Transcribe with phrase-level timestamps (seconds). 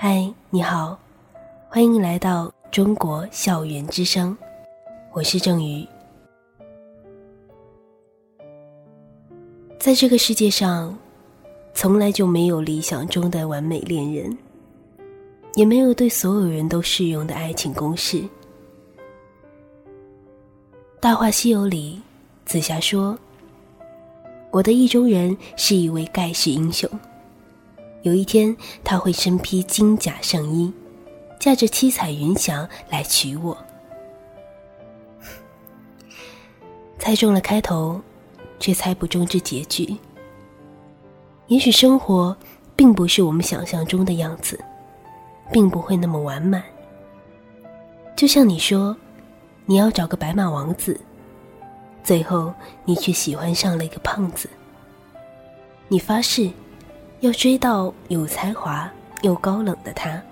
[0.00, 0.96] 嗨，你好，
[1.68, 4.36] 欢迎来到中国校园之声，
[5.12, 5.84] 我是郑宇。
[9.76, 10.96] 在这个世界上，
[11.74, 14.38] 从来就没有理想中的完美恋人，
[15.56, 18.18] 也没有对所有人都适用的爱情公式。
[21.00, 22.00] 《大话西游》里，
[22.44, 23.18] 紫霞说
[24.52, 26.88] ：“我的意中人是一位盖世英雄。”
[28.02, 30.72] 有一天，他会身披金甲圣衣，
[31.40, 33.58] 驾着七彩云翔来娶我。
[36.98, 38.00] 猜中了开头，
[38.60, 39.96] 却猜不中这结局。
[41.48, 42.36] 也许生活
[42.76, 44.58] 并不是我们想象中的样子，
[45.50, 46.62] 并不会那么完满。
[48.14, 48.96] 就像你说，
[49.66, 51.00] 你要找个白马王子，
[52.04, 54.48] 最后你却喜欢上了一个胖子。
[55.88, 56.48] 你发誓。
[57.20, 58.88] 要追到有才华
[59.22, 60.22] 又高冷的他，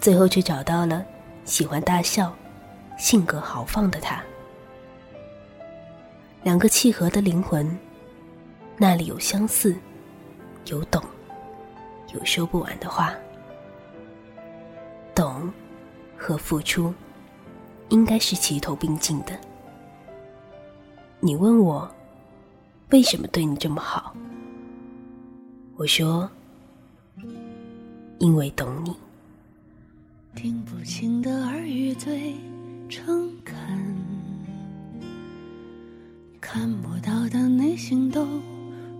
[0.00, 1.04] 最后却找到了
[1.44, 2.34] 喜欢大笑、
[2.96, 4.22] 性格豪放的他。
[6.42, 7.78] 两个契合的灵魂，
[8.78, 9.76] 那里有相似，
[10.66, 11.02] 有懂，
[12.14, 13.12] 有说不完的话。
[15.14, 15.52] 懂
[16.16, 16.94] 和付出，
[17.90, 19.38] 应该是齐头并进的。
[21.20, 21.86] 你问我，
[22.88, 24.14] 为什么对你这么好？
[25.78, 26.28] 我说，
[28.18, 28.92] 因为懂你。
[30.34, 32.34] 听不清的耳语最
[32.88, 33.56] 诚恳，
[36.40, 38.26] 看不到的内心都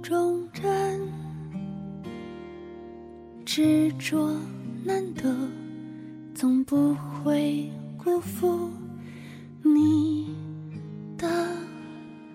[0.00, 1.00] 忠贞，
[3.44, 4.32] 执着
[4.84, 5.34] 难得，
[6.36, 7.68] 总不会
[7.98, 8.70] 辜负
[9.64, 10.36] 你
[11.18, 11.26] 的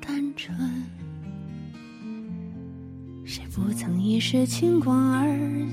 [0.02, 0.54] 单纯。
[3.56, 5.30] 不曾一时轻狂而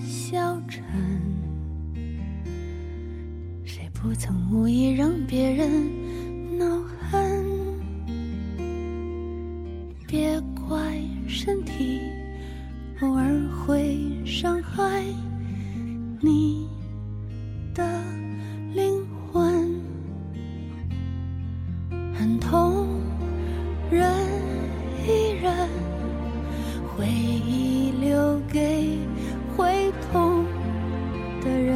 [0.06, 0.84] 消沉？
[3.64, 5.68] 谁不曾无意让别人
[6.56, 6.64] 恼
[7.10, 7.44] 恨？
[10.06, 11.98] 别怪身体
[13.00, 15.02] 偶尔会伤害
[16.20, 16.68] 你
[17.74, 17.84] 的
[18.74, 19.68] 灵魂，
[22.14, 22.71] 很痛
[31.44, 31.71] 的人，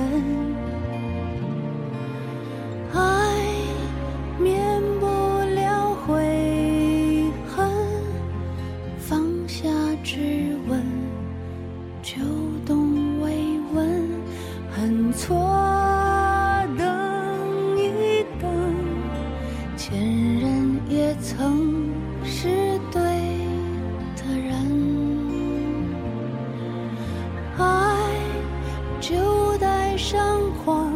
[30.09, 30.89] 上狂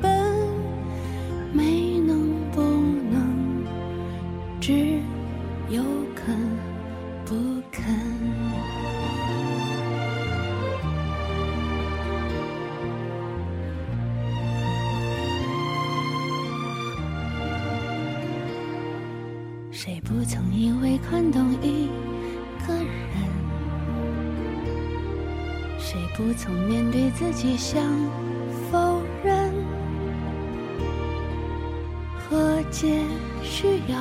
[0.00, 0.10] 奔，
[1.52, 2.60] 没能不
[3.10, 3.66] 能，
[4.60, 5.00] 只
[5.70, 5.82] 有
[6.14, 6.32] 肯
[7.24, 7.34] 不
[7.72, 7.84] 肯。
[19.72, 21.88] 谁不曾因为看懂一？
[25.92, 27.82] 谁不曾面对自己想
[28.70, 29.52] 否认？
[32.16, 33.02] 和解
[33.42, 33.98] 需要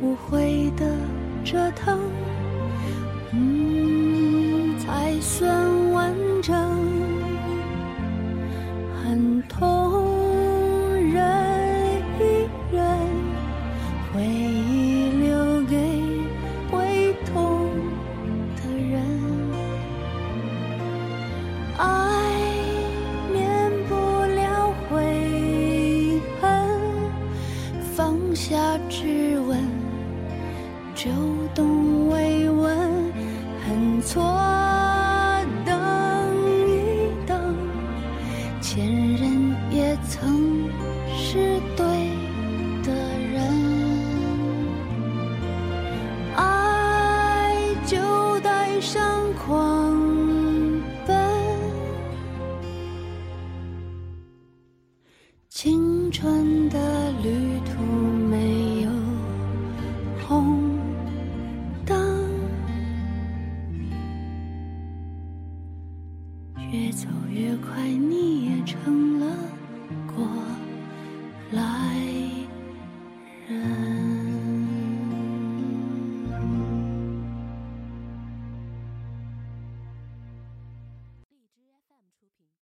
[0.00, 0.86] 无悔的
[1.44, 1.98] 折腾，
[3.32, 5.52] 嗯，才算
[30.94, 31.10] 就
[31.54, 32.76] 懂慰问，
[33.64, 34.22] 恨错
[35.64, 35.74] 等
[36.66, 37.56] 一等，
[38.60, 38.84] 前
[39.16, 40.68] 任也曾
[41.16, 41.84] 是对
[42.82, 42.92] 的
[43.32, 43.40] 人，
[46.34, 47.54] 爱
[47.86, 47.96] 就
[48.40, 49.96] 带上狂
[51.06, 51.16] 奔，
[55.48, 57.57] 青春的旅
[66.70, 69.26] 越走越快你也成了
[70.06, 70.26] 过
[71.50, 71.62] 来
[73.48, 73.87] 人。